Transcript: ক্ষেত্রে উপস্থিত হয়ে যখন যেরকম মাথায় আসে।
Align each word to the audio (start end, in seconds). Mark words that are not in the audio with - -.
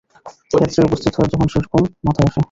ক্ষেত্রে 0.51 0.87
উপস্থিত 0.87 1.13
হয়ে 1.15 1.31
যখন 1.33 1.47
যেরকম 1.53 1.83
মাথায় 2.05 2.27
আসে। 2.27 2.39